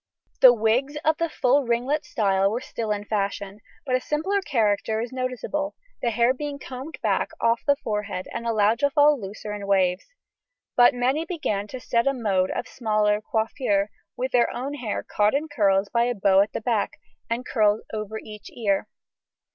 The 0.39 0.51
wigs 0.51 0.97
of 1.05 1.17
the 1.17 1.29
full 1.29 1.67
ringlet 1.67 2.05
style 2.07 2.49
were 2.49 2.59
still 2.59 2.89
the 2.89 3.05
fashion, 3.07 3.59
but 3.85 3.93
a 3.95 4.01
simpler 4.01 4.41
character 4.41 4.99
is 4.99 5.11
noticeable, 5.13 5.75
the 6.01 6.09
hair 6.09 6.33
being 6.33 6.57
combed 6.57 6.97
back 7.03 7.29
off 7.39 7.61
the 7.67 7.75
forehead 7.75 8.27
and 8.33 8.47
allowed 8.47 8.79
to 8.79 8.89
fall 8.89 9.13
in 9.13 9.21
looser 9.21 9.63
waves. 9.63 10.07
But 10.75 10.95
many 10.95 11.23
began 11.23 11.67
to 11.67 11.79
set 11.79 12.07
a 12.07 12.13
mode 12.15 12.49
of 12.49 12.67
smaller 12.67 13.21
"coiffure," 13.21 13.89
with 14.17 14.31
their 14.31 14.49
own 14.51 14.73
hair 14.73 15.03
caught 15.03 15.35
in 15.35 15.47
curls 15.47 15.87
by 15.93 16.05
a 16.05 16.15
bow 16.15 16.39
at 16.41 16.53
the 16.53 16.61
back, 16.61 16.93
and 17.29 17.45
curls 17.45 17.81
over 17.93 18.17
each 18.17 18.49
ear. 18.53 18.87